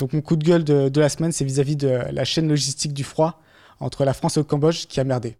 [0.00, 3.04] Donc mon coup de gueule de, la semaine, c'est vis-à-vis de la chaîne logistique du
[3.04, 3.40] froid
[3.80, 5.36] entre la France et le Cambodge qui a merdé.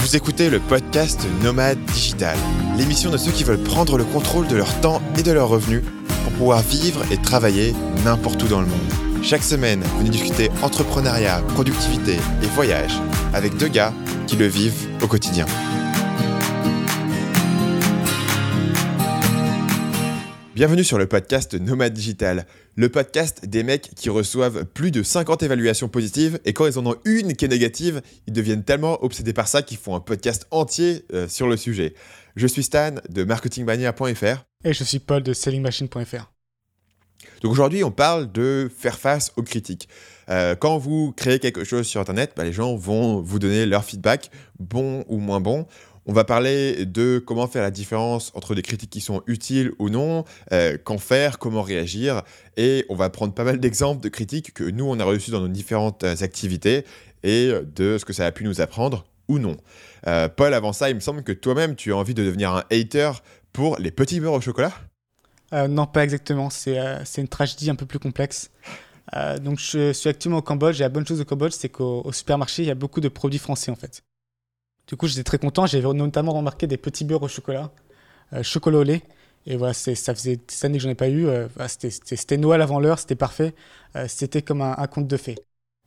[0.00, 2.36] Vous écoutez le podcast Nomade Digital,
[2.78, 5.82] l'émission de ceux qui veulent prendre le contrôle de leur temps et de leurs revenus
[6.24, 7.74] pour pouvoir vivre et travailler
[8.04, 9.22] n'importe où dans le monde.
[9.22, 12.92] Chaque semaine, venez discuter entrepreneuriat, productivité et voyage
[13.34, 13.92] avec deux gars
[14.26, 15.46] qui le vivent au quotidien.
[20.54, 25.42] Bienvenue sur le podcast Nomade Digital, le podcast des mecs qui reçoivent plus de 50
[25.42, 29.34] évaluations positives et quand ils en ont une qui est négative, ils deviennent tellement obsédés
[29.34, 31.94] par ça qu'ils font un podcast entier euh, sur le sujet.
[32.36, 36.35] Je suis Stan de marketingmania.fr Et je suis Paul de sellingmachine.fr.
[37.42, 39.88] Donc aujourd'hui, on parle de faire face aux critiques.
[40.28, 43.84] Euh, quand vous créez quelque chose sur Internet, bah, les gens vont vous donner leur
[43.84, 45.66] feedback, bon ou moins bon.
[46.06, 49.88] On va parler de comment faire la différence entre des critiques qui sont utiles ou
[49.88, 52.22] non, euh, qu'en faire, comment réagir,
[52.56, 55.40] et on va prendre pas mal d'exemples de critiques que nous, on a reçues dans
[55.40, 56.84] nos différentes activités
[57.24, 59.56] et de ce que ça a pu nous apprendre ou non.
[60.06, 62.64] Euh, Paul, avant ça, il me semble que toi-même, tu as envie de devenir un
[62.70, 63.10] hater
[63.52, 64.72] pour les petits beurres au chocolat?
[65.52, 66.50] Euh, non, pas exactement.
[66.50, 68.50] C'est euh, une tragédie un peu plus complexe.
[69.16, 72.02] Euh, donc, je suis actuellement au Cambodge et la bonne chose au Cambodge, c'est qu'au
[72.04, 74.02] au supermarché, il y a beaucoup de produits français en fait.
[74.88, 75.66] Du coup, j'étais très content.
[75.66, 77.72] J'ai notamment remarqué des petits beurres au chocolat,
[78.34, 79.02] euh, chocolat au lait.
[79.46, 81.26] Et voilà, ça faisait des années que j'en ai pas eu.
[81.26, 83.54] Euh, c'était- Noël avant l'heure, c'était parfait.
[84.08, 85.36] C'était comme un, un conte de fées.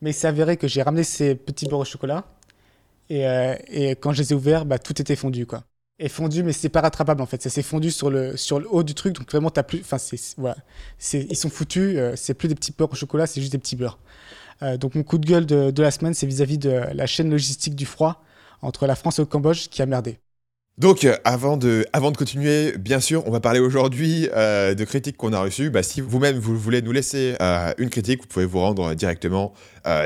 [0.01, 2.25] Mais il s'est avéré que j'ai ramené ces petits beurres au chocolat.
[3.09, 5.63] Et, euh, et quand je les ai ouverts, bah, tout était fondu, quoi.
[6.01, 7.41] Et fondu, mais c'est pas rattrapable en fait.
[7.41, 9.13] Ça s'est fondu sur le, sur le haut du truc.
[9.15, 9.81] Donc vraiment, t'as plus.
[9.81, 10.15] Enfin, c'est.
[10.17, 10.55] c'est- Voilà.
[10.97, 11.95] C'est- Ils sont foutus.
[11.97, 13.99] euh, c'est plus des petits beurres au chocolat, c'est juste des petits beurres.
[14.63, 17.29] Euh, donc mon coup de gueule de, de la semaine, c'est vis-à-vis de la chaîne
[17.29, 18.23] logistique du froid
[18.61, 20.19] entre la France et le Cambodge qui a merdé.
[20.79, 21.85] Donc, euh, avant de,
[22.17, 25.69] continuer, bien sûr, on va parler aujourd'hui euh, de critiques qu'on a reçues.
[25.69, 29.53] Bah, si vous-même vous voulez nous laisser euh, une critique, vous pouvez vous rendre directement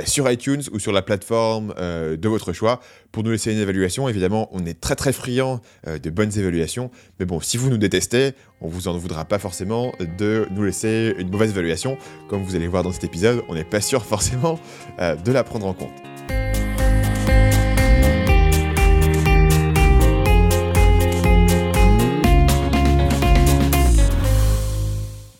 [0.05, 2.79] sur iTunes ou sur la plateforme de votre choix
[3.11, 4.07] pour nous laisser une évaluation.
[4.07, 6.89] Évidemment, on est très très friand de bonnes évaluations.
[7.19, 11.13] Mais bon, si vous nous détestez, on vous en voudra pas forcément de nous laisser
[11.17, 11.97] une mauvaise évaluation.
[12.29, 14.57] Comme vous allez voir dans cet épisode, on n'est pas sûr forcément
[14.99, 16.12] de la prendre en compte.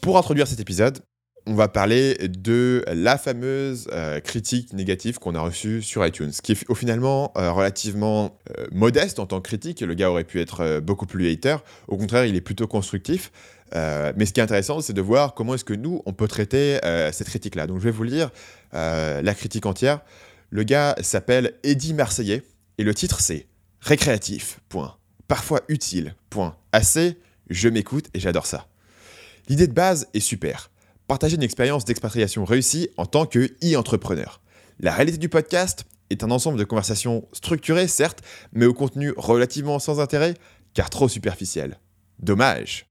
[0.04, 1.00] Pour introduire cet épisode,
[1.46, 6.52] on va parler de la fameuse euh, critique négative qu'on a reçue sur iTunes, qui
[6.52, 9.80] est au finalement euh, relativement euh, modeste en tant que critique.
[9.80, 11.56] Le gars aurait pu être euh, beaucoup plus hater.
[11.88, 13.32] Au contraire, il est plutôt constructif.
[13.74, 16.80] Mais ce qui est intéressant, c'est de voir comment est-ce que nous, on peut traiter
[17.12, 17.66] cette critique-là.
[17.66, 18.30] Donc je vais vous lire
[18.74, 20.02] la critique entière.
[20.52, 22.44] Le gars s'appelle Eddie Marseillais,
[22.78, 23.48] et le titre c'est
[23.80, 24.98] Récréatif, point.
[25.28, 26.56] Parfois utile, point.
[26.72, 27.18] Assez,
[27.50, 28.68] je m'écoute et j'adore ça.
[29.50, 30.72] L'idée de base est super.
[31.08, 34.42] Partager une expérience d'expatriation réussie en tant que e-entrepreneur.
[34.80, 38.22] La réalité du podcast est un ensemble de conversations structurées, certes,
[38.54, 40.36] mais au contenu relativement sans intérêt,
[40.74, 41.80] car trop superficiel.
[42.20, 42.86] Dommage.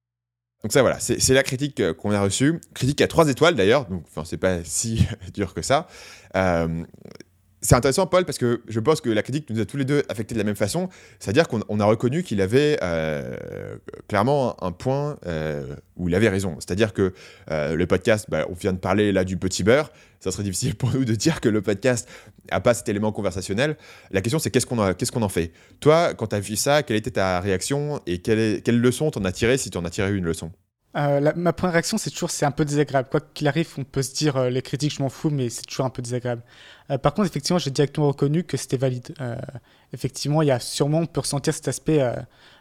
[0.62, 2.60] Donc ça voilà, c'est la critique euh, qu'on a reçue.
[2.74, 5.88] Critique à 3 étoiles d'ailleurs, donc enfin c'est pas si dur que ça.
[6.36, 6.84] Euh,
[7.62, 10.02] c'est intéressant, Paul, parce que je pense que la critique nous a tous les deux
[10.08, 10.88] affectés de la même façon.
[11.20, 13.36] C'est-à-dire qu'on on a reconnu qu'il avait euh,
[14.08, 16.56] clairement un point euh, où il avait raison.
[16.58, 17.12] C'est-à-dire que
[17.52, 19.92] euh, le podcast, bah, on vient de parler là du petit beurre.
[20.18, 22.08] Ça serait difficile pour nous de dire que le podcast
[22.50, 23.76] n'a pas cet élément conversationnel.
[24.10, 25.52] La question, c'est qu'est-ce qu'on en fait?
[25.80, 29.24] Toi, quand tu as vu ça, quelle était ta réaction et quelle, est- leçon t'en
[29.24, 30.50] as tiré si tu en as tiré une leçon?
[30.94, 33.08] Euh, ma première réaction, c'est toujours c'est un peu désagréable.
[33.10, 35.62] Quoi qu'il arrive, on peut se dire euh, les critiques, je m'en fous, mais c'est
[35.62, 36.42] toujours un peu désagréable.
[36.90, 39.14] Euh, par contre, effectivement, j'ai directement reconnu que c'était valide.
[39.92, 42.00] Effectivement, il y a sûrement, on peut ressentir cet aspect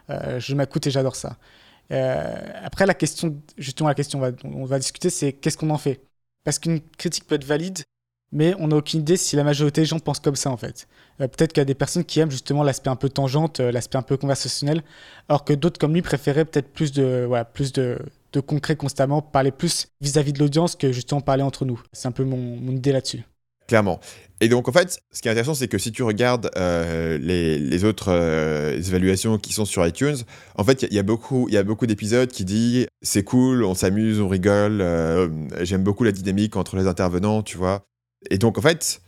[0.10, 1.38] je m'écoute et j'adore ça.
[1.90, 6.02] Après, la question, justement, la question on va, discuter, c'est qu'est-ce qu'on en fait?
[6.44, 7.84] Parce qu'une critique peut être valide,
[8.32, 10.88] mais on n'a aucune idée si la majorité des gens pensent comme ça, en fait.
[11.20, 14.02] Peut-être qu'il y a des personnes qui aiment justement l'aspect un peu tangente, l'aspect un
[14.02, 14.84] peu conversationnel,
[15.30, 18.00] alors que d'autres comme lui préféraient peut-être plus de, voilà, plus de,
[18.34, 21.82] de concret constamment, parler plus vis-à-vis de l'audience que justement parler entre nous.
[21.92, 23.24] C'est un peu mon, mon idée là-dessus.
[23.68, 24.00] Clairement.
[24.42, 27.58] Et donc, en fait, ce qui est intéressant, c'est que si tu regardes euh, les,
[27.58, 30.18] les autres euh, évaluations qui sont sur iTunes,
[30.56, 31.04] en fait, il y, y a
[31.64, 35.30] beaucoup d'épisodes qui disent c'est cool, on s'amuse, on rigole, euh,
[35.62, 37.84] j'aime beaucoup la dynamique entre les intervenants, tu vois.
[38.30, 39.02] Et donc, en fait,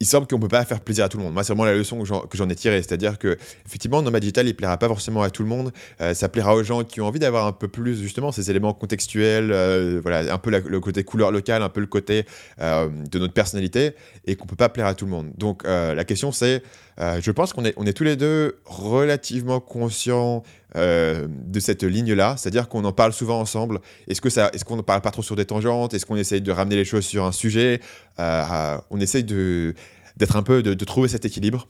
[0.00, 1.34] il semble qu'on peut pas faire plaisir à tout le monde.
[1.34, 2.82] Moi, c'est vraiment la leçon que j'en ai tirée.
[2.82, 3.36] C'est-à-dire que,
[3.66, 5.72] effectivement, Nomad Digital, il plaira pas forcément à tout le monde.
[6.00, 8.72] Euh, ça plaira aux gens qui ont envie d'avoir un peu plus, justement, ces éléments
[8.72, 12.24] contextuels, euh, voilà, un peu le côté couleur locale, un peu le côté
[12.60, 13.92] euh, de notre personnalité,
[14.26, 15.32] et qu'on peut pas plaire à tout le monde.
[15.36, 16.62] Donc, la question, c'est,
[16.98, 20.42] je pense qu'on est, on est tous les deux relativement conscients
[20.74, 23.80] de cette ligne-là, c'est-à-dire qu'on en parle souvent ensemble.
[24.08, 25.94] Est-ce que est-ce qu'on ne parle pas trop sur des tangentes?
[25.94, 27.80] Est-ce qu'on essaye de ramener les choses sur un sujet?
[28.18, 31.68] On essaye d'être un peu, de, trouver cet équilibre.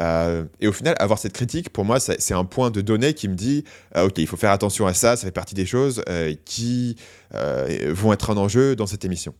[0.00, 3.28] Euh, et au final, avoir cette critique, pour moi, c'est un point de données qui
[3.28, 3.64] me dit,
[3.96, 6.96] euh, OK, il faut faire attention à ça, ça fait partie des choses euh, qui
[7.32, 9.34] vont être en enjeu dans cette émission.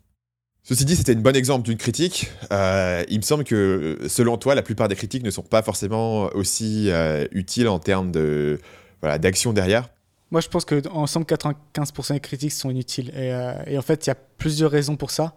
[0.65, 2.31] Ceci dit, c'était un bon exemple d'une critique.
[2.51, 6.91] il me semble que, selon toi, la plupart des critiques ne sont pas forcément aussi
[7.33, 8.61] utiles en termes de
[9.01, 9.89] voilà, d'action derrière.
[10.31, 13.11] Moi, je pense que en 95% des critiques sont inutiles.
[13.17, 13.29] Et,
[13.67, 15.37] et en fait, il y a plusieurs raisons pour ça.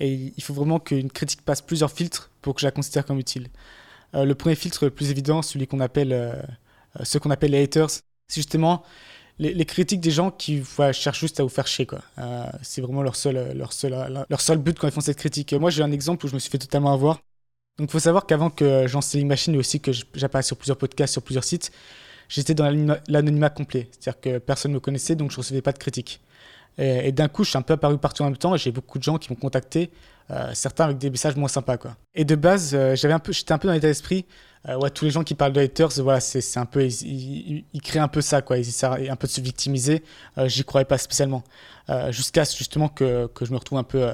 [0.00, 3.18] Et il faut vraiment qu'une critique passe plusieurs filtres pour que je la considère comme
[3.18, 3.48] utile.
[4.14, 6.32] Euh, le premier filtre le plus évident, celui qu'on appelle, euh,
[6.98, 8.02] euh, ce qu'on appelle les haters, c'est
[8.34, 8.82] justement
[9.40, 11.86] les, critiques des gens qui cherchent juste à vous faire chier.
[11.86, 12.00] Quoi.
[12.62, 15.54] c'est vraiment leur seul, leur, seul, leur seul but quand ils font cette critique.
[15.54, 17.20] Moi, j'ai un exemple où je me suis fait totalement avoir.
[17.78, 20.76] Donc, il faut savoir qu'avant que j'en Selling Machine et aussi que j'apparaisse sur plusieurs
[20.76, 21.72] podcasts, sur plusieurs sites,
[22.28, 22.70] j'étais dans
[23.08, 23.88] l'anonymat complet.
[23.92, 26.20] C'est-à-dire que personne ne me connaissait, donc je ne recevais pas de critiques.
[26.76, 28.56] Et, d'un coup, je suis un peu apparu partout en même temps.
[28.56, 29.90] J'ai beaucoup de gens qui m'ont contacté,
[30.30, 31.76] euh, certains avec des messages moins sympas.
[31.76, 31.96] Quoi.
[32.14, 34.26] Et de base, euh, j'avais un peu, j'étais un peu dans l'état d'esprit.
[34.68, 37.98] Euh, ouais, tous les gens qui parlent de haters, voilà, c'est, un peu, ils, créent
[37.98, 38.58] un peu ça, quoi.
[38.58, 40.04] Ils essaient un peu de se victimiser.
[40.46, 41.42] j'y croyais pas spécialement.
[42.10, 44.08] jusqu'à justement que, que, je me retrouve un peu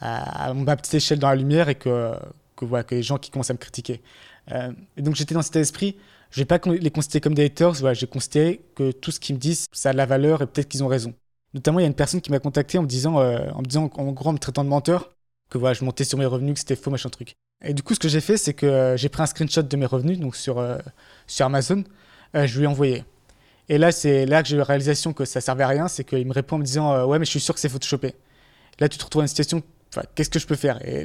[0.00, 2.12] à, ma petite échelle dans la lumière et que,
[2.56, 4.02] que, voilà, que les gens qui commencent à me critiquer.
[4.96, 5.96] et donc j'étais dans cet état d'esprit.
[6.32, 9.36] Je vais pas les considérer comme des haters, voilà, j'ai considéré que tout ce qu'ils
[9.36, 11.14] me disent, ça a de la valeur et peut-être qu'ils ont raison.
[11.54, 14.12] Notamment, il y a une personne qui m'a contacté en me disant, en disant, en
[14.12, 15.10] gros, en me traitant de menteur,
[15.50, 17.36] que voilà, je montais sur mes revenus, que c'était faux, machin truc.
[17.62, 19.76] Et du coup, ce que j'ai fait, c'est que euh, j'ai pris un screenshot de
[19.76, 20.78] mes revenus, donc sur, euh,
[21.26, 21.84] sur Amazon,
[22.32, 23.04] je lui ai envoyé.
[23.68, 26.04] Et là, c'est là que j'ai eu la réalisation que ça servait à rien, c'est
[26.04, 28.14] qu'il me répond en me disant, ouais, mais je suis sûr que c'est photoshopé.
[28.78, 29.62] Là, tu te retrouves dans une situation,
[30.14, 30.80] qu'est-ce que je peux faire?
[30.86, 31.04] Et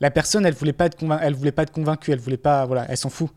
[0.00, 2.86] la, personne, elle voulait pas être elle voulait pas être convaincue, elle voulait pas, voilà,
[2.88, 3.30] elle s'en fout.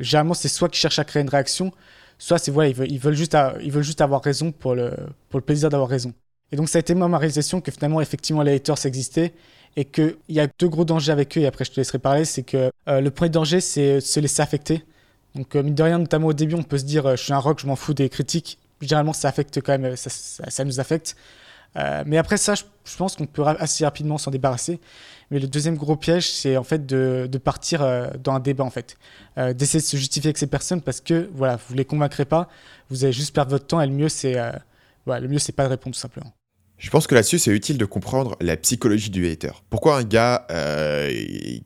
[0.00, 1.72] généralement, c'est soit qui cherche à créer une réaction,
[2.18, 4.94] soit c'est voilà, ils veulent, juste, ils veulent juste avoir raison pour le,
[5.28, 6.12] pour le plaisir d'avoir raison.
[6.54, 9.34] Et donc ça a été ma réalisation que finalement, effectivement, les haters existaient
[9.74, 12.24] et qu'il y a deux gros dangers avec eux, et après je te laisserai parler,
[12.24, 14.84] c'est que euh, le premier danger, c'est se laisser affecter.
[15.34, 17.32] Donc, euh, mine de rien, notamment au début, on peut se dire, euh, je suis
[17.32, 18.60] un rock, je m'en fous des critiques.
[18.80, 21.16] Généralement, ça affecte quand même, ça, nous affecte.
[22.06, 22.62] mais après ça, je,
[22.96, 24.78] pense qu'on peut assez rapidement s'en débarrasser.
[25.30, 28.64] Mais le deuxième gros piège, c'est en fait de, de partir euh, dans un débat,
[28.64, 28.96] en fait.
[29.38, 32.48] Euh, d'essayer de se justifier avec ces personnes parce que, voilà, vous les convaincrez pas,
[32.90, 34.52] vous allez juste perdre votre temps et le mieux, c'est euh,
[35.06, 36.32] voilà, le mieux, c'est pas de répondre tout simplement.
[36.78, 39.52] Je pense que là-dessus, c'est utile de comprendre la psychologie du hater.
[39.70, 40.46] Pourquoi un gars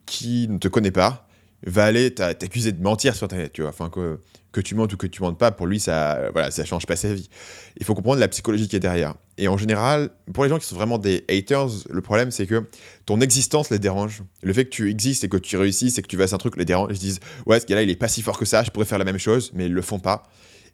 [0.05, 1.27] qui ne te connaît pas
[1.65, 4.19] va aller t'accuser de mentir sur Internet, tu vois, enfin que,
[4.53, 6.95] que tu mentes ou que tu mentes pas, pour lui, ça, voilà, ça change pas
[6.95, 7.29] sa vie.
[7.77, 9.15] Il faut comprendre la psychologie qui est derrière.
[9.37, 12.63] Et en général, pour les gens qui sont vraiment des haters, le problème, c'est que
[13.05, 14.23] ton existence les dérange.
[14.41, 16.55] Le fait que tu existes et que tu réussisses et que tu fasses un truc
[16.55, 16.91] les dérange.
[16.91, 18.85] Ils se disent, ouais, ce gars-là, il est pas si fort que ça, je pourrais
[18.85, 20.23] faire la même chose, mais ils le font pas.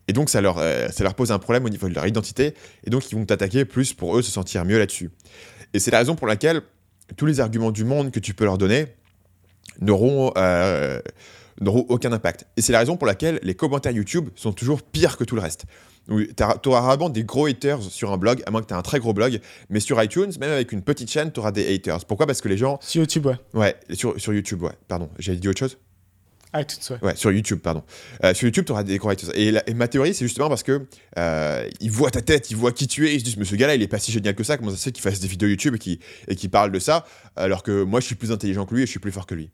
[0.07, 2.53] Et donc, ça leur, euh, ça leur pose un problème au niveau de leur identité.
[2.83, 5.09] Et donc, ils vont t'attaquer plus pour eux se sentir mieux là-dessus.
[5.73, 6.61] Et c'est la raison pour laquelle
[7.17, 8.87] tous les arguments du monde que tu peux leur donner,
[9.81, 10.99] n'auront euh,
[11.61, 12.45] n'auront aucun impact.
[12.57, 15.41] Et c'est la raison pour laquelle les commentaires YouTube sont toujours pires que tout le
[15.41, 15.65] reste.
[16.07, 18.83] Tu auras rarement des gros haters sur un blog, à moins que tu aies un
[18.83, 22.05] très gros blog, mais sur iTunes, même avec une petite chaîne, tu auras des haters.
[22.05, 22.27] Pourquoi?
[22.27, 22.77] Parce que les gens...
[22.81, 23.37] Sur YouTube, ouais.
[23.53, 24.73] Ouais, sur, sur YouTube, ouais.
[24.87, 25.77] Pardon, j'ai dit autre chose?
[26.55, 26.97] Ouais.
[27.01, 27.15] ouais.
[27.15, 27.83] sur YouTube, pardon.
[28.23, 28.99] Euh, sur YouTube, tu auras des.
[29.35, 30.85] Et, ma théorie, c'est justement parce que
[31.17, 33.55] euh, ils voient ta tête, ils voient qui tu es, ils se disent, mais ce
[33.55, 35.27] gars-là, il est pas si génial que ça, comment ça se fait qu'il fasse des
[35.27, 38.65] vidéos YouTube et qu'il et parle de ça, alors que moi, je suis plus intelligent
[38.65, 39.49] que lui et je suis plus fort que lui.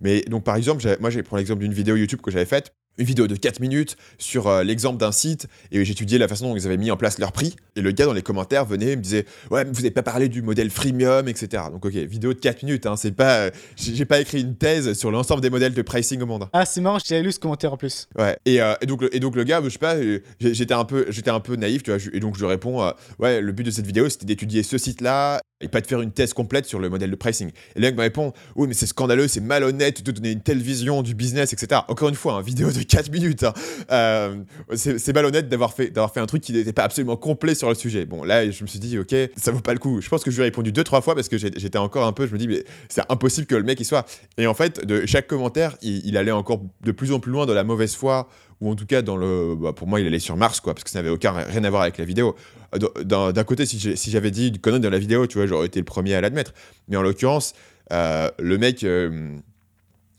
[0.00, 3.06] Mais donc, par exemple, moi, j'ai pris l'exemple d'une vidéo YouTube que j'avais faite une
[3.06, 6.66] vidéo de 4 minutes sur euh, l'exemple d'un site et j'étudiais la façon dont ils
[6.66, 7.56] avaient mis en place leur prix.
[7.76, 10.02] Et le gars dans les commentaires venait et me disait Ouais, mais vous n'avez pas
[10.02, 11.64] parlé du modèle freemium, etc.
[11.72, 13.38] Donc, ok, vidéo de 4 minutes, hein, c'est pas.
[13.38, 16.48] Euh, j'ai pas écrit une thèse sur l'ensemble des modèles de pricing au monde.
[16.52, 18.08] Ah, c'est marrant, j'ai lu ce commentaire en plus.
[18.18, 19.96] Ouais, et, euh, et, donc, le, et donc le gars, je sais pas,
[20.40, 23.64] j'étais un, peu, un peu naïf, tu vois, et donc je réponds Ouais, le but
[23.64, 26.78] de cette vidéo, c'était d'étudier ce site-là et pas de faire une thèse complète sur
[26.78, 27.48] le modèle de pricing.
[27.48, 30.58] Et le mec me répond Oui, mais c'est scandaleux, c'est malhonnête de donner une telle
[30.58, 31.82] vision du business, etc.
[31.88, 33.44] Encore une fois, une hein, vidéo de 4 minutes.
[33.44, 33.52] Hein.
[33.90, 34.36] Euh,
[34.74, 38.06] c'est malhonnête d'avoir fait, fait un truc qui n'était pas absolument complet sur le sujet.
[38.06, 40.00] Bon, là, je me suis dit Ok, ça vaut pas le coup.
[40.00, 42.12] Je pense que je lui ai répondu deux, trois fois parce que j'étais encore un
[42.12, 44.06] peu, je me dis Mais c'est impossible que le mec il soit.
[44.38, 47.52] Et en fait, de chaque commentaire, il, allait encore de plus en plus loin de
[47.52, 48.28] la mauvaise foi
[48.60, 50.84] ou en tout cas dans le, bah, pour moi il allait sur Mars quoi, parce
[50.84, 52.36] que ça n'avait aucun rien à voir avec la vidéo.
[52.74, 55.80] Euh, d'un côté, si j'avais dit une connerie dans la vidéo, tu vois, j'aurais été
[55.80, 56.52] le premier à l'admettre.
[56.88, 57.54] Mais en l'occurrence,
[57.92, 59.36] euh, le mec euh,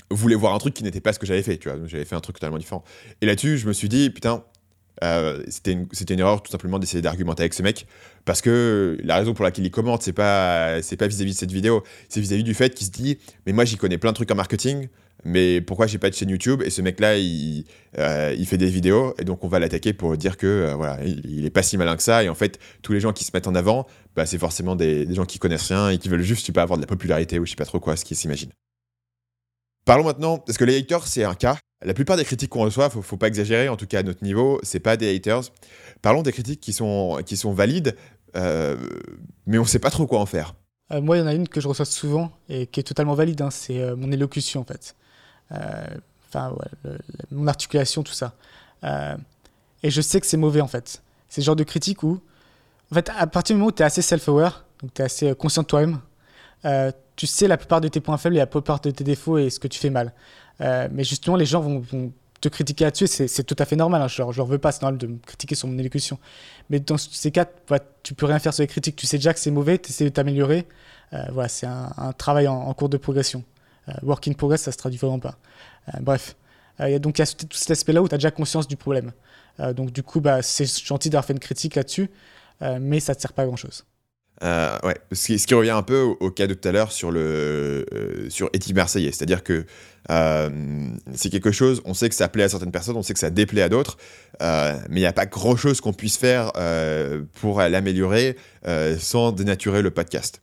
[0.10, 1.78] voulait voir un truc qui n'était pas ce que j'avais fait, tu vois.
[1.86, 2.84] J'avais fait un truc totalement différent.
[3.22, 4.44] Et là-dessus, je me suis dit, putain,
[5.48, 7.88] c'était une, erreur tout simplement d'essayer d'argumenter avec ce mec
[8.24, 11.82] parce que la raison pour laquelle il commente c'est pas pas vis-à-vis de cette vidéo
[12.08, 13.18] c'est vis-à-vis du fait qu'il se dit
[13.48, 14.90] mais moi j'y connais plein de trucs en marketing
[15.24, 16.62] mais pourquoi j'ai pas de chaîne YouTube?
[16.66, 17.66] Et ce mec-là, il,
[17.98, 21.00] euh, il, fait des vidéos, et donc on va l'attaquer pour dire que euh, voilà,
[21.04, 22.24] il, est pas si malin que ça.
[22.24, 25.06] Et en fait, tous les gens qui se mettent en avant, bah, c'est forcément des,
[25.06, 27.46] des, gens qui connaissent rien et qui veulent juste pas avoir de la popularité ou
[27.46, 28.54] je sais pas trop quoi, ce qu'ils s'imaginent.
[29.86, 31.58] Parlons maintenant, parce que les haters, c'est un cas.
[31.84, 34.24] La plupart des critiques qu'on reçoit, faut, faut pas exagérer, en tout cas à notre
[34.24, 35.42] niveau, c'est pas des haters.
[36.02, 37.96] Parlons des critiques qui sont, qui sont valides,
[38.36, 38.78] euh,
[39.48, 40.56] mais on sait pas trop quoi en faire.
[40.92, 43.42] moi, il y en a une que je reçois souvent et qui est totalement valide,
[43.42, 44.96] hein, c'est mon élocution en fait.
[45.54, 45.86] Euh,
[46.30, 46.56] enfin,
[47.32, 48.34] mon articulation, tout ça.
[48.84, 49.16] Euh,
[49.84, 51.02] et je sais que c'est mauvais en fait.
[51.30, 52.22] C'est le genre de critique où,
[52.92, 55.36] en fait, à partir du moment où tu es assez self-aware, donc tu es assez
[55.36, 56.00] conscient de toi-même,
[56.66, 59.38] euh, tu sais la plupart de tes points faibles et la plupart de tes défauts
[59.38, 60.14] et ce que tu fais mal.
[60.60, 64.02] mais justement, les gens vont, te critiquer là-dessus, c'est tout à fait normal.
[64.02, 64.08] Hein.
[64.08, 66.18] Je ne veux pas, c'est normal de me critiquer sur mon élocution.
[66.72, 68.96] Mais dans ces cas, tu tu peux rien faire sur les critiques.
[68.96, 70.68] Tu sais déjà que c'est mauvais, tu essaies de t'améliorer.
[71.32, 73.44] voilà, c'est un, travail en, cours de progression.
[73.90, 75.38] Euh, work in progress, ça se traduit vraiment pas.
[75.90, 76.36] Euh, bref.
[76.80, 79.12] Euh, donc il y a tout cet aspect-là où tu as déjà conscience du problème.
[79.76, 82.10] donc du coup, bah, c'est gentil d'avoir fait une critique là-dessus,
[82.80, 83.86] mais ça ne te sert pas à grand-chose.
[84.42, 87.86] ouais, ce qui, revient un peu au, cas de tout à l'heure sur, le,
[88.54, 89.12] éthique marseillais.
[89.12, 89.66] C'est-à-dire que
[91.14, 93.30] c'est quelque chose, on sait que ça plaît à certaines personnes, on sait que ça
[93.30, 93.98] déplaît à d'autres,
[94.40, 96.52] mais il n'y a pas grand-chose qu'on puisse faire
[97.42, 98.38] pour l'améliorer
[98.98, 100.42] sans dénaturer le podcast.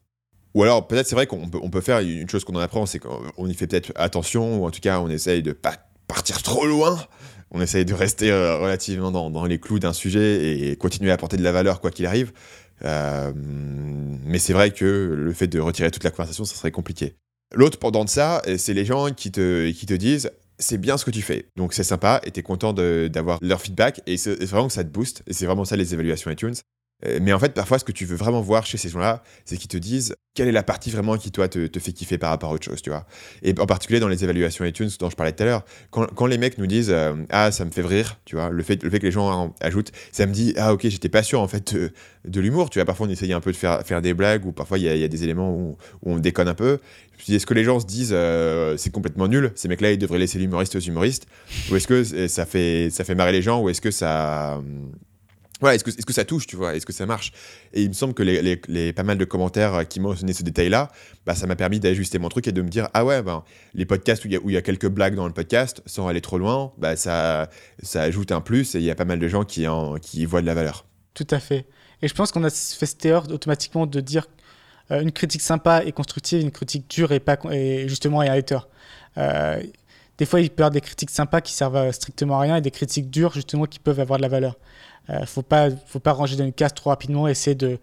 [0.54, 3.46] Ou alors, peut-être, c'est vrai qu'on peut, faire une chose qu'on en apprend, c'est qu'on
[3.46, 5.76] y fait peut-être attention, ou en tout cas, on essaye de pas
[6.06, 6.98] partir trop loin.
[7.50, 11.14] On essaye de rester euh, relativement dans, dans, les clous d'un sujet et continuer à
[11.14, 12.32] apporter de la valeur quoi qu'il arrive.
[12.84, 14.84] Euh, mais c'est vrai que
[15.16, 17.14] le fait de retirer toute la conversation, ça serait compliqué.
[17.54, 21.04] L'autre pendant de ça, c'est les gens qui te, qui te disent c'est bien ce
[21.04, 21.48] que tu fais.
[21.56, 24.84] Donc c'est sympa et tu es content d'avoir leur feedback et c'est vraiment que ça
[24.84, 25.22] te booste.
[25.26, 26.54] Et c'est vraiment ça les évaluations iTunes.
[27.06, 29.56] Euh, mais en fait, parfois, ce que tu veux vraiment voir chez ces gens-là, c'est
[29.56, 32.30] qu'ils te disent quelle est la partie vraiment qui, toi, te, te, fait kiffer par
[32.30, 33.06] rapport à autre chose, tu vois.
[33.42, 36.26] Et en particulier dans les évaluations iTunes dont je parlais tout à l'heure, quand, quand,
[36.26, 38.90] les mecs nous disent euh, Ah, ça me fait rire, tu vois, le fait, le
[38.90, 41.74] fait que les gens ajoutent, ça me dit Ah, ok, j'étais pas sûr, en fait,
[42.24, 42.84] de, l'humour, tu vois.
[42.84, 45.08] Parfois, on essaye un peu de faire, faire des blagues, ou parfois, il y, a
[45.08, 46.78] des éléments où, on déconne un peu.
[47.28, 50.38] Est-ce que les gens se disent euh, C'est complètement nul, ces mecs-là, ils devraient laisser
[50.38, 51.26] l'humoriste aux humoristes?
[51.70, 54.60] Ou est-ce que ça fait, ça fait marrer les gens, ou est-ce que ça
[55.60, 57.32] voilà, est-ce que, est que, ça touche, tu vois Est-ce que ça marche?
[57.72, 60.90] Et il me semble que les, pas mal de commentaires euh, qui mentionnaient ce détail-là,
[61.26, 63.42] bah, ça m'a permis d'ajuster mon truc et de me dire ah ouais, ben,
[63.74, 66.72] les podcasts où il y, a quelques blagues dans le podcast, sans aller trop loin,
[66.78, 67.50] bah, ça,
[67.82, 70.24] ça ajoute un plus et il y a pas mal de gens qui, en, qui
[70.24, 70.86] voient de la valeur.
[71.14, 71.66] Tout à fait.
[72.02, 74.26] Et je pense qu'on a fait cette erreur automatiquement de dire
[74.90, 78.34] euh, une critique sympa et constructive, une critique dure et, pas, et justement et un
[78.34, 78.60] hater.
[79.18, 79.60] Euh,
[80.18, 82.60] des fois, il peut y avoir des critiques sympas qui servent strictement à rien et
[82.60, 84.56] des critiques dures justement qui peuvent avoir de la valeur.
[85.10, 87.28] Euh, faut pas, faut pas ranger dans une case trop rapidement.
[87.28, 87.78] Essayer de,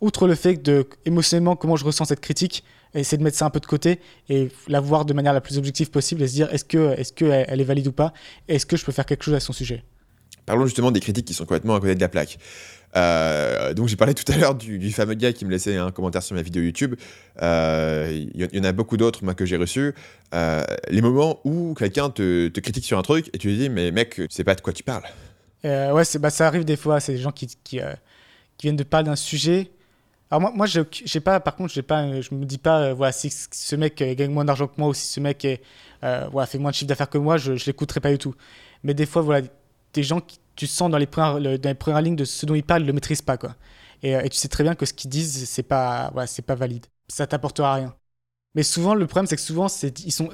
[0.00, 3.50] outre le fait de émotionnellement comment je ressens cette critique, essayer de mettre ça un
[3.50, 6.52] peu de côté et la voir de manière la plus objective possible et se dire
[6.52, 8.12] est-ce que, est-ce que elle est valide ou pas,
[8.48, 9.84] est-ce que je peux faire quelque chose à son sujet?
[10.46, 12.38] Parlons justement des critiques qui sont complètement à côté de la plaque.
[12.96, 16.22] Euh, donc j'ai parlé tout à l'heure du, fameux gars qui me laissait un commentaire
[16.22, 16.94] sur ma vidéo YouTube.
[17.42, 19.94] Euh, il y, en a beaucoup d'autres que j'ai reçus.
[20.32, 24.14] les moments où quelqu'un te, critique sur un truc et tu lui dis mais mec
[24.14, 25.04] tu sais pas de quoi tu parles.
[25.64, 27.00] Euh, ouais, bah, ça arrive des fois.
[27.00, 27.92] C'est des gens qui, qui, euh,
[28.60, 29.70] viennent de parler d'un sujet.
[30.30, 33.30] Alors moi, moi j'ai pas, par contre, pas, je me dis pas, euh, voilà, si
[33.30, 35.46] ce mec gagne moins d'argent que moi ou si ce mec
[36.02, 38.34] voilà, fait moins de chiffre d'affaires que moi, je, je l'écouterai pas du tout.
[38.82, 39.46] Mais des fois, voilà,
[39.94, 42.54] des gens qui, tu sens dans les premières, dans les premières lignes de ce dont
[42.54, 43.56] ils parlent, le maîtrisent pas, quoi.
[44.02, 46.54] Et, et tu sais très bien que ce qu'ils disent, c'est pas, voilà, c'est pas
[46.54, 46.86] valide.
[47.08, 47.94] Ça t'apportera rien.
[48.54, 50.30] Mais souvent, le problème, c'est que souvent, ils sont,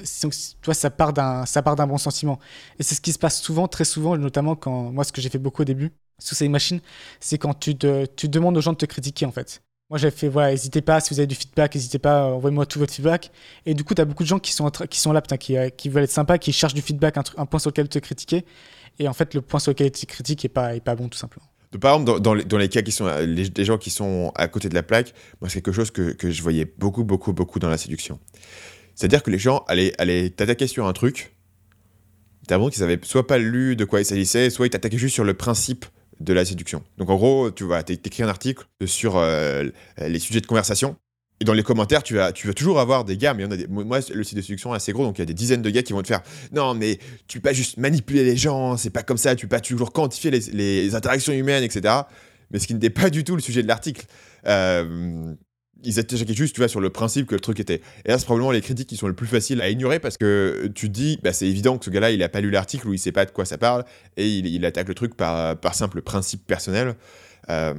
[0.61, 2.39] toi, ça part d'un, ça part d'un bon sentiment.
[2.77, 5.29] Et c'est ce qui se passe souvent, très souvent, notamment quand, moi, ce que j'ai
[5.29, 6.81] fait beaucoup au début, sous ces machines,
[7.19, 9.63] c'est quand tu, te, tu demandes aux gens de te critiquer, en fait.
[9.89, 12.77] Moi, j'avais fait, voilà, n'hésitez pas, si vous avez du feedback, n'hésitez pas, envoyez-moi tout
[12.77, 13.31] votre feedback.
[13.65, 15.69] Et du coup, tu as beaucoup de gens qui sont, qui sont là, qui, euh,
[15.69, 18.45] qui veulent être sympas, qui cherchent du feedback, un, un point sur lequel te critiquer.
[18.99, 21.45] Et en fait, le point sur lequel tu critiques n'est pas, bon, tout simplement
[21.79, 24.83] par exemple, dans, les, cas qui sont les, gens qui sont à côté de la
[24.83, 28.19] plaque, moi, c'est quelque chose que, je voyais beaucoup, beaucoup, beaucoup dans la séduction.
[28.93, 31.33] C'est-à-dire que les gens allaient, allaient t'attaquer sur un truc,
[32.45, 35.13] t'as l'impression qu'ils avaient soit pas lu de quoi il s'agissait, soit ils t'attaquaient juste
[35.13, 35.85] sur le principe
[36.19, 36.83] de la séduction.
[36.97, 40.97] Donc en gros, tu vas t'écris un article sur euh, les sujets de conversation,
[41.41, 44.23] Et dans les commentaires, tu vas, tu vas toujours avoir des gars, mais moi, le
[44.23, 45.91] site de séduction est assez gros, donc il y a des dizaines de gars qui
[45.91, 46.21] vont te faire
[46.51, 49.55] Non, mais tu peux pas juste manipuler les gens, c'est pas comme ça, tu peux
[49.55, 51.95] pas toujours quantifier les, interactions humaines, etc.
[52.51, 54.05] Mais ce qui n'était pas du tout le sujet de l'article.
[54.45, 55.33] Euh,
[55.83, 57.81] ils étaient juste, tu vois, sur le principe que le truc était.
[58.05, 60.69] Et là, c'est probablement les critiques qui sont les plus faciles à ignorer parce que
[60.75, 62.93] tu te dis, bah, c'est évident que ce gars-là, il a pas lu l'article ou
[62.93, 63.83] il sait pas de quoi ça parle
[64.15, 66.93] et il, il attaque le truc par, par simple principe personnel.
[67.49, 67.73] Euh,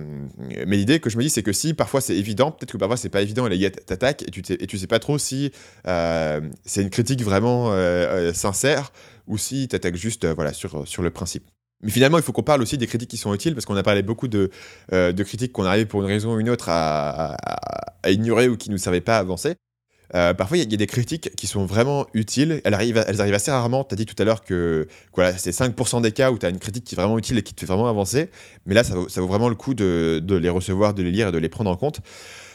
[0.66, 2.96] mais l'idée que je me dis, c'est que si parfois c'est évident, peut-être que parfois
[2.96, 5.52] c'est pas évident et les gars t'attaquent et tu et tu sais pas trop si
[5.86, 8.92] euh, c'est une critique vraiment euh, sincère
[9.26, 11.44] ou si t'attaques juste voilà, sur, sur le principe.
[11.82, 13.82] Mais finalement, il faut qu'on parle aussi des critiques qui sont utiles, parce qu'on a
[13.82, 14.50] parlé beaucoup de,
[14.92, 18.68] de critiques qu'on arrivait pour une raison ou une autre à, à, ignorer ou qui
[18.68, 19.56] ne nous servaient pas à avancer.
[20.14, 22.60] Euh, parfois, il y, a des critiques qui sont vraiment utiles.
[22.64, 23.84] Elles arrivent, elles arrivent assez rarement.
[23.84, 26.50] Tu as dit tout à l'heure que voilà, c'est 5% des cas où tu as
[26.50, 28.30] une critique qui est vraiment utile et qui te fait vraiment avancer.
[28.66, 31.10] Mais là, ça vaut, ça vaut vraiment le coup de, de, les recevoir, de les
[31.10, 32.00] lire et de les prendre en compte.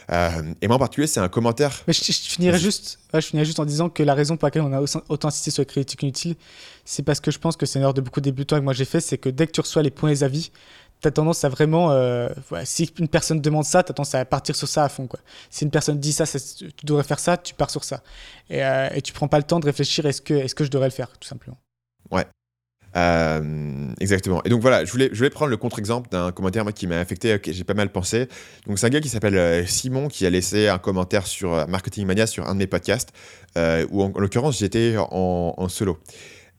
[0.09, 1.83] Euh, et moi en particulier, c'est un commentaire.
[1.87, 4.61] Mais je, je, finirais juste, je finirais juste en disant que la raison pour laquelle
[4.61, 6.35] on a autant insisté sur les critiques inutiles,
[6.85, 8.71] c'est parce que je pense que c'est une erreur de beaucoup de débutants que moi
[8.71, 10.51] j'ai fait, c'est que dès que tu reçois les points et les avis,
[11.01, 11.91] tu as tendance à vraiment.
[11.91, 12.29] Euh,
[12.63, 15.07] si une personne demande ça, tu as tendance à partir sur ça à fond.
[15.07, 15.19] Quoi.
[15.49, 18.01] Si une personne dit ça, tu devrais faire ça, tu pars sur ça.
[18.49, 20.69] Et, euh, et tu prends pas le temps de réfléchir est-ce que, est que je
[20.69, 21.57] devrais le faire, tout simplement.
[22.11, 22.25] Ouais.
[22.95, 24.41] Euh, exactement.
[24.43, 27.37] Et donc voilà, je voulais, je voulais prendre le contre-exemple d'un commentaire qui m'a affecté,
[27.37, 28.27] que j'ai pas mal pensé.
[28.65, 32.07] Donc c'est un gars qui s'appelle euh, Simon qui a laissé un commentaire sur Marketing
[32.07, 33.11] Mania sur un de mes podcasts,
[33.55, 35.99] où en, en l'occurrence j'étais en, solo.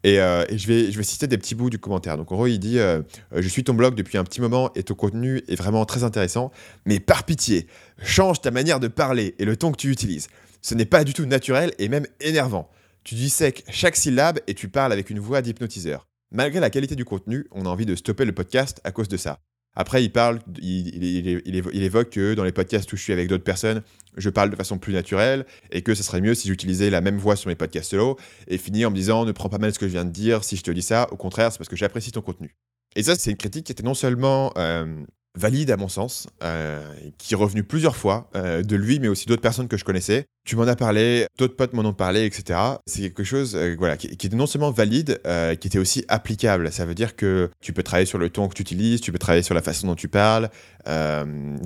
[0.04, 2.16] Et, euh, et, je, vais, je vais citer des petits bouts du commentaire.
[2.16, 3.02] Donc en gros, il dit euh,
[3.32, 6.52] Je suis ton blog depuis un petit moment et ton contenu est vraiment très intéressant,
[6.86, 7.66] mais par pitié,
[8.02, 10.28] change ta manière de parler et le ton que tu utilises.
[10.62, 12.70] Ce n'est pas du tout naturel et même énervant.
[13.04, 16.06] Tu dis sec chaque syllabe et tu parles avec une voix d'hypnotiseur.
[16.30, 19.16] Malgré la qualité du contenu, on a envie de stopper le podcast à cause de
[19.16, 19.38] ça.
[19.74, 23.28] Après, il parle, il, il, il, évoque que dans les podcasts où je suis avec
[23.28, 23.82] d'autres personnes,
[24.18, 27.18] je parle de façon plus naturelle et que ce serait mieux si j'utilisais la même
[27.18, 29.78] voix sur mes podcasts solo et finir en me disant ne prends pas mal ce
[29.78, 31.76] que je viens de dire si je te dis ça, au contraire, c'est parce que
[31.76, 32.56] j'apprécie ton contenu.
[32.96, 35.04] Et ça, c'est une critique qui était non seulement euh,
[35.38, 36.82] valide à mon sens, euh,
[37.16, 40.26] qui est revenu plusieurs fois euh, de lui, mais aussi d'autres personnes que je connaissais.
[40.44, 42.58] Tu m'en as parlé, d'autres potes m'en ont parlé, etc.
[42.86, 45.20] C'est quelque chose euh, voilà, qui, qui, était non seulement valide,
[45.60, 46.70] qui était aussi applicable.
[46.72, 49.18] Ça veut dire que tu peux travailler sur le ton que tu utilises, tu peux
[49.18, 50.50] travailler sur la façon dont tu parles.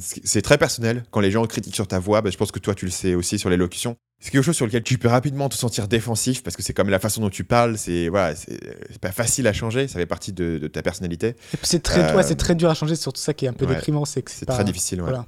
[0.00, 1.04] C'est très personnel.
[1.10, 3.14] Quand les gens critiquent sur ta voix, bah, je pense que toi, tu le sais
[3.14, 6.54] aussi sur l'élocution c'est quelque chose sur lequel tu peux rapidement te sentir défensif parce
[6.54, 9.88] que c'est comme la façon dont tu parles, c'est voilà, c'est pas facile à changer,
[9.88, 11.34] ça fait partie de, de ta personnalité.
[11.62, 13.52] C'est très, euh, ouais, c'est très dur à changer, c'est surtout ça qui est un
[13.52, 15.00] peu ouais, déprimant, c'est que c'est très difficile.
[15.00, 15.08] Ouais.
[15.08, 15.26] Voilà.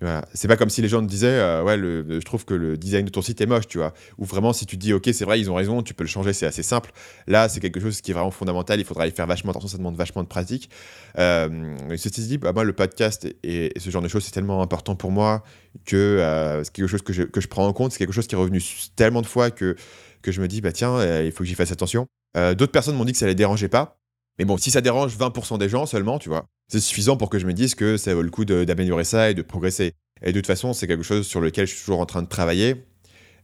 [0.00, 0.24] Voilà.
[0.32, 3.04] C'est pas comme si les gens te disaient, euh, ouais, je trouve que le design
[3.04, 3.92] de ton site est moche, tu vois.
[4.16, 6.32] Ou vraiment, si tu dis, ok, c'est vrai, ils ont raison, tu peux le changer,
[6.32, 6.90] c'est assez simple.
[7.26, 9.76] Là, c'est quelque chose qui est vraiment fondamental, il faudra y faire vachement attention, ça
[9.76, 10.70] demande vachement de pratique.
[11.18, 14.96] Euh, ceci dit, bah, moi, le podcast et, ce genre de choses, c'est tellement important
[14.96, 15.42] pour moi
[15.84, 18.38] que euh, c'est quelque chose que je, prends en compte, c'est quelque chose qui est
[18.38, 18.62] revenu
[18.96, 19.76] tellement de fois que,
[20.22, 22.06] que je me dis, bah tiens, euh, il faut que j'y fasse attention.
[22.34, 23.98] D'autres personnes m'ont dit que ça les dérangeait pas.
[24.38, 27.38] Mais bon, si ça dérange 20% des gens seulement, tu vois, c'est suffisant pour que
[27.38, 29.92] je me dise que ça vaut le coup d'améliorer ça et de progresser.
[30.22, 32.28] Et de toute façon, c'est quelque chose sur lequel je suis toujours en train de
[32.28, 32.84] travailler.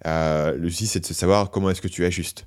[0.06, 2.46] Euh, le souci, c'est de savoir comment est-ce que tu ajustes.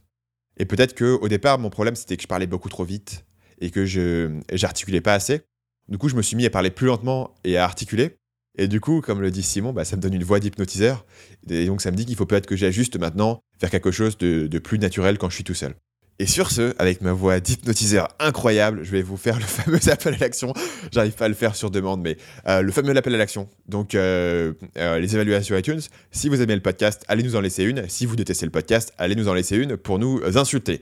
[0.58, 3.26] Et peut-être qu'au départ, mon problème, c'était que je parlais beaucoup trop vite
[3.60, 5.42] et que je j'articulais pas assez.
[5.90, 8.18] Du coup, je me suis mis à parler plus lentement et à articuler.
[8.58, 11.06] Et du coup, comme le dit Simon, bah, ça me donne une voix d'hypnotiseur.
[11.50, 14.48] Et donc, ça me dit qu'il faut peut-être que j'ajuste maintenant vers quelque chose de,
[14.48, 15.76] de plus naturel quand je suis tout seul.
[16.22, 20.16] Et sur ce, avec ma voix d'hypnotiseur incroyable, je vais vous faire le fameux appel
[20.16, 20.54] à l'action.
[20.92, 23.48] J'arrive pas à le faire sur demande, mais euh, le fameux appel à l'action.
[23.70, 25.80] Donc, euh, euh, les évaluations iTunes.
[26.12, 27.88] Si vous aimez le podcast, allez nous en laisser une.
[27.88, 30.82] Si vous détestez le podcast, allez nous en laisser une pour nous insulter.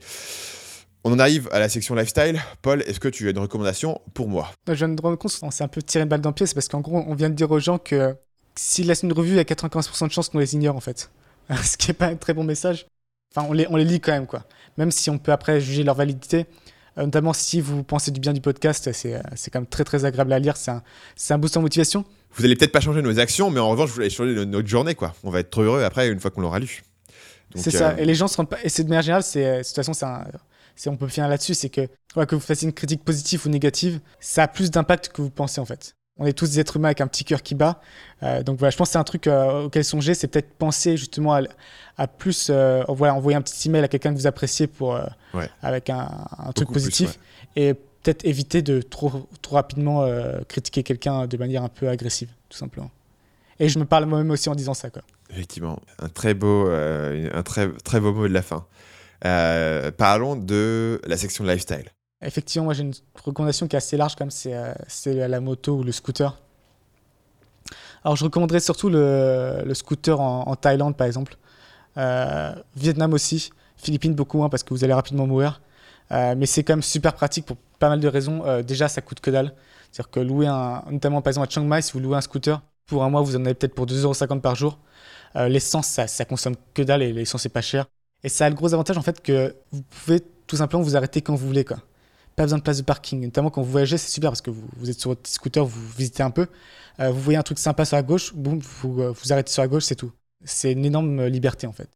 [1.04, 2.42] On en arrive à la section lifestyle.
[2.60, 4.50] Paul, est-ce que tu as une recommandation pour moi?
[4.66, 6.46] Je viens de me rendre compte, c'est un peu tiré une balle dans le pied,
[6.46, 8.16] c'est parce qu'en gros, on vient de dire aux gens que
[8.56, 11.12] s'ils laissent une revue, il y a 95% de chances qu'on les ignore en fait.
[11.62, 12.86] Ce qui n'est pas un très bon message.
[13.34, 14.44] Enfin, on les, on les lit quand même, quoi.
[14.76, 16.46] Même si on peut après juger leur validité.
[16.96, 19.84] Euh, notamment si vous pensez du bien du podcast, c'est, euh, c'est quand même très
[19.84, 20.56] très agréable à lire.
[20.56, 20.82] C'est un,
[21.16, 22.04] c'est un boost en motivation.
[22.34, 24.94] Vous allez peut-être pas changer nos actions, mais en revanche, vous allez changer notre journée,
[24.94, 25.14] quoi.
[25.24, 26.82] On va être trop heureux après une fois qu'on l'aura lu.
[27.52, 27.78] Donc, c'est euh...
[27.78, 27.98] ça.
[27.98, 28.58] Et les gens se rendent pas.
[28.62, 30.24] Et c'est de manière générale, c'est, de toute façon, c'est un.
[30.76, 33.48] C'est, on peut finir là-dessus, c'est que ouais, que vous fassiez une critique positive ou
[33.48, 36.76] négative, ça a plus d'impact que vous pensez en fait on est tous des êtres
[36.76, 37.80] humains avec un petit cœur qui bat.
[38.22, 40.96] Euh, donc voilà, je pense que c'est un truc euh, auquel songer, c'est peut-être penser
[40.96, 41.42] justement à,
[41.96, 44.98] à plus, euh, voilà, envoyer un petit email à quelqu'un que vous appréciez pour,
[45.34, 45.48] ouais.
[45.62, 47.18] avec un, un truc positif.
[47.54, 47.68] Plus, ouais.
[47.68, 50.08] Et peut-être éviter de trop, trop rapidement
[50.48, 52.90] critiquer quelqu'un de manière un peu agressive, tout simplement.
[53.60, 54.90] Et je me parle moi-même aussi en disant ça.
[54.90, 55.02] Quoi.
[55.30, 58.66] Effectivement, un très beau, un très, très beau mot de la fin.
[59.96, 61.90] parlons de la section lifestyle.
[62.20, 65.84] Effectivement, moi j'ai une recommandation qui est assez large, comme c'est euh, la moto ou
[65.84, 66.36] le scooter.
[68.02, 71.36] Alors, je recommanderais surtout le, le scooter en, Thaïlande, par exemple.
[71.96, 73.50] Euh, Vietnam aussi.
[73.76, 75.60] Philippines, beaucoup moins parce que vous allez rapidement mourir.
[76.12, 78.42] Euh, mais c'est quand même super pratique pour pas mal de raisons.
[78.62, 79.54] Déjà, ça coûte que dalle.
[79.90, 82.62] C'est-à-dire que louer un, notamment par exemple à Chiang Mai, si vous louez un scooter,
[82.86, 84.78] pour un mois, vous en avez peut-être pour 2,50€ par jour.
[85.34, 87.86] L'essence, ça, ça consomme que dalle et l'essence, c'est pas cher.
[88.24, 91.20] Et ça a le gros avantage en fait que vous pouvez tout simplement vous arrêter
[91.20, 91.64] quand vous voulez.
[91.64, 91.78] Quoi.
[92.38, 93.20] Pas besoin de place de parking.
[93.20, 96.22] Notamment quand vous voyagez, c'est super parce que vous, êtes sur votre scooter, vous visitez
[96.22, 96.46] un peu.
[97.00, 99.60] Euh, vous voyez un truc sympa sur la gauche, boum, vous euh, vous arrêtez sur
[99.60, 100.12] la gauche, c'est tout.
[100.44, 101.88] C'est une énorme liberté en fait.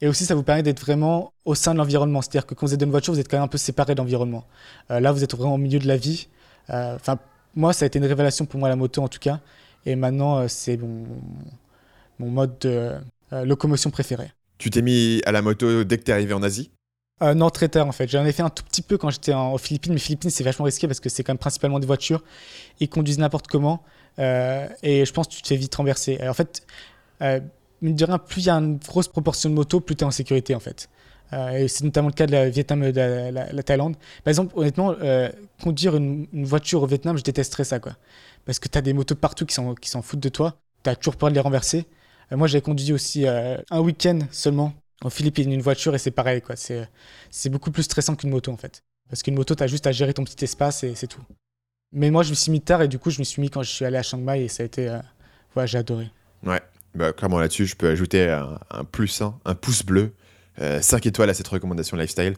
[0.00, 2.22] Et aussi, ça vous permet d'être vraiment au sein de l'environnement.
[2.22, 3.96] C'est-à-dire que quand vous êtes dans une voiture, vous êtes quand même un peu séparé
[3.96, 4.46] de l'environnement.
[4.92, 6.28] Euh, là, vous êtes vraiment au milieu de la vie.
[6.68, 7.18] Enfin,
[7.56, 9.40] moi, ça a été une révélation pour moi, la moto en tout cas.
[9.84, 11.06] Et maintenant, c'est mon,
[12.20, 12.92] mon mode de
[13.32, 14.30] locomotion préféré.
[14.58, 16.70] Tu t'es mis à la moto dès que t'es arrivé en Asie?
[17.22, 18.08] Euh, non, très en fait.
[18.08, 20.64] J'en ai fait un tout petit peu quand j'étais aux Philippines, mais Philippines c'est vachement
[20.64, 22.22] risqué parce que c'est quand même principalement des voitures.
[22.80, 23.82] Ils conduisent n'importe comment
[24.18, 26.18] euh, et je pense que tu te fais vite renverser.
[26.26, 26.62] en fait,
[27.22, 27.40] euh,
[27.82, 30.06] mine de rien, plus il y a une grosse proportion de motos, plus tu es
[30.06, 30.88] en sécurité en fait.
[31.32, 33.96] Euh, et c'est notamment le cas de la Vietnam et de la, la, la, Thaïlande.
[34.24, 35.28] Par exemple, honnêtement, euh,
[35.62, 37.92] conduire une, voiture au Vietnam, je détesterais ça quoi.
[38.46, 40.58] Parce que tu as des motos partout qui s'en foutent de toi.
[40.84, 41.86] Tu as toujours peur de les renverser.
[42.30, 46.56] moi j'ai conduit aussi un week-end seulement en Philippines, une voiture et c'est pareil, quoi.
[46.56, 48.82] C'est, beaucoup plus stressant qu'une moto, en fait.
[49.08, 51.22] Parce qu'une moto, tu as juste à gérer ton petit espace et c'est tout.
[51.92, 53.62] Mais moi, je me suis mis tard et du coup, je me suis mis quand
[53.62, 54.88] je suis allé à Chiang Mai et ça a été.
[54.88, 54.98] Euh...
[55.66, 56.08] J'ai adoré.
[56.44, 56.60] Ouais,
[56.94, 60.12] bah, clairement là-dessus, je peux ajouter un, plus, un pouce bleu,
[60.60, 62.34] euh, 5 étoiles à cette recommandation lifestyle.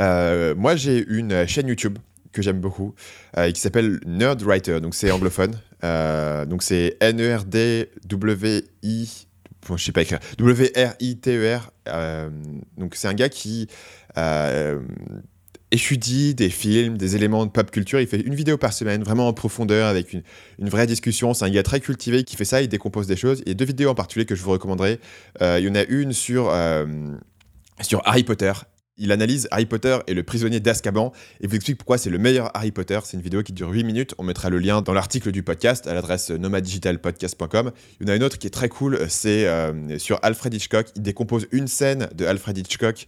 [0.00, 1.98] Euh, moi, j'ai une chaîne YouTube
[2.32, 2.94] que j'aime beaucoup
[3.38, 5.58] euh, qui s'appelle Nerd Writer, donc c'est anglophone.
[5.84, 7.96] Euh, donc c'est N-E-R-D-W-I
[9.74, 11.60] je sais pas écrire, W-R-I-T-E-R.
[11.60, 12.30] E euh,
[12.76, 13.68] donc c'est un gars qui
[14.18, 14.80] euh,
[15.70, 18.00] étudie des films, des éléments de pop culture.
[18.00, 20.22] Il fait une vidéo par semaine, vraiment en profondeur, avec une,
[20.68, 21.34] vraie discussion.
[21.34, 23.42] C'est un gars très cultivé qui fait ça, il décompose des choses.
[23.46, 25.00] Il y a deux vidéos en particulier que je vous recommanderais.
[25.42, 28.52] Euh, il y en a une sur Harry Potter
[28.98, 32.50] il analyse Harry Potter et le prisonnier d'Azkaban et vous explique pourquoi c'est le meilleur
[32.54, 32.98] Harry Potter.
[33.04, 34.14] C'est une vidéo qui dure 8 minutes.
[34.18, 37.72] On mettra le lien dans l'article du podcast à l'adresse nomaddigitalpodcast.com.
[38.00, 40.86] Il y en a une autre qui est très cool, c'est euh, sur Alfred Hitchcock.
[40.96, 43.06] Il décompose une scène de Alfred Hitchcock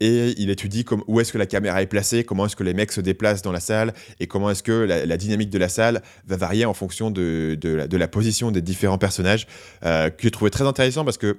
[0.00, 2.74] et il étudie comme, où est-ce que la caméra est placée, comment est-ce que les
[2.74, 6.02] mecs se déplacent dans la salle et comment est-ce que la, dynamique de la salle
[6.26, 9.46] va varier en fonction de, de, la, de la, position des différents personnages,
[9.84, 11.38] euh, que j'ai trouvé très intéressant parce que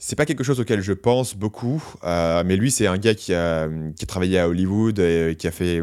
[0.00, 3.32] c'est pas quelque chose auquel je pense beaucoup, euh, mais lui, c'est un gars qui
[3.32, 3.68] a,
[4.08, 5.80] travaillé à Hollywood, a fait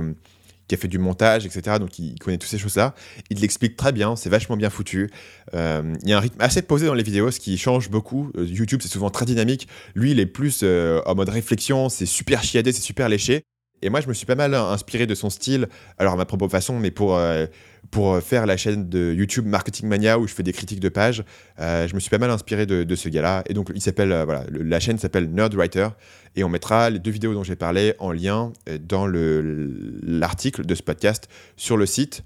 [0.67, 1.77] qui a fait du montage, etc.
[1.79, 2.93] Donc il connaît toutes ces choses-là.
[3.29, 5.09] Il l'explique très bien, c'est vachement bien foutu.
[5.53, 8.31] Euh, il y a un rythme assez posé dans les vidéos, ce qui change beaucoup.
[8.37, 9.67] Euh, YouTube, c'est souvent très dynamique.
[9.95, 13.43] Lui, il est plus euh, en mode réflexion, c'est super chiadé, c'est super léché.
[13.81, 16.47] Et moi, je me suis pas mal inspiré de son style, alors à ma propre
[16.47, 17.45] façon, mais pour, euh,
[17.91, 21.23] pour faire la chaîne de YouTube Marketing Mania où je fais des critiques de pages,
[21.59, 23.43] euh, je me suis pas mal inspiré de, ce gars-là.
[23.47, 25.89] Et donc, il s'appelle, euh, voilà, la chaîne s'appelle Nerdwriter.
[26.35, 30.83] Et on mettra les deux vidéos dont j'ai parlé en lien dans l'article de ce
[30.83, 32.23] podcast sur le site.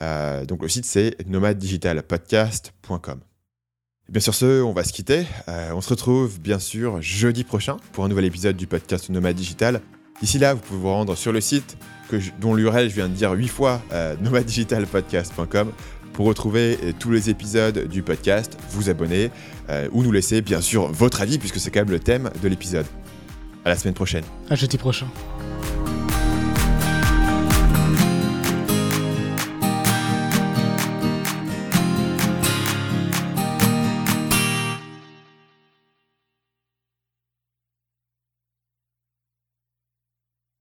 [0.00, 3.20] Euh, donc, le site, c'est nomaddigitalpodcast.com.
[4.10, 5.24] Bien sur ce, on va se quitter.
[5.46, 9.80] on se retrouve bien sûr jeudi prochain pour un nouvel épisode du podcast Nomad Digital.
[10.20, 11.76] D'ici là, vous pouvez vous rendre sur le site
[12.40, 15.72] dont l'URL je viens de dire 8 fois, euh, nomaddigitalpodcast.com,
[16.12, 19.30] pour retrouver euh, tous les épisodes du podcast, vous abonner
[19.68, 22.48] euh, ou nous laisser bien sûr votre avis puisque c'est quand même le thème de
[22.48, 22.86] l'épisode.
[23.64, 24.24] À la semaine prochaine.
[24.50, 25.06] À jeudi prochain.